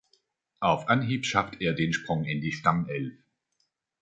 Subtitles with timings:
[0.61, 3.13] Auf Anhieb schafft er den Sprung in die Stammelf.